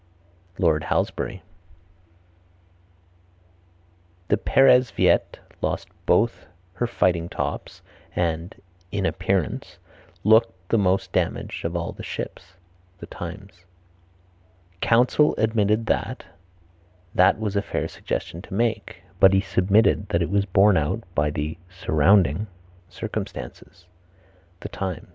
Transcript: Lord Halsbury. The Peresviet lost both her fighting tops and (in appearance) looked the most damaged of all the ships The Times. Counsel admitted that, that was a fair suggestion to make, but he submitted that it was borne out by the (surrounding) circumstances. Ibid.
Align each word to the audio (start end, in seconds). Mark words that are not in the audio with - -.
Lord 0.57 0.85
Halsbury. 0.85 1.43
The 4.29 4.37
Peresviet 4.37 5.37
lost 5.61 5.89
both 6.07 6.47
her 6.73 6.87
fighting 6.87 7.29
tops 7.29 7.83
and 8.15 8.59
(in 8.91 9.05
appearance) 9.05 9.77
looked 10.23 10.69
the 10.69 10.79
most 10.79 11.11
damaged 11.11 11.63
of 11.65 11.75
all 11.75 11.91
the 11.91 12.01
ships 12.01 12.55
The 12.97 13.05
Times. 13.05 13.65
Counsel 14.81 15.35
admitted 15.37 15.85
that, 15.85 16.23
that 17.13 17.39
was 17.39 17.55
a 17.55 17.61
fair 17.61 17.87
suggestion 17.87 18.41
to 18.41 18.55
make, 18.55 19.03
but 19.19 19.33
he 19.33 19.41
submitted 19.41 20.09
that 20.09 20.23
it 20.23 20.31
was 20.31 20.45
borne 20.45 20.77
out 20.77 21.03
by 21.13 21.29
the 21.29 21.59
(surrounding) 21.69 22.47
circumstances. 22.89 23.85
Ibid. 24.61 25.05